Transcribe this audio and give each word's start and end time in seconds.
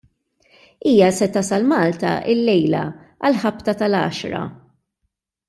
Hija 0.91 1.09
se 1.17 1.27
tasal 1.35 1.67
Malta 1.73 2.13
llejla 2.39 2.81
għall-ħabta 2.93 3.77
tal-għaxra. 3.83 4.43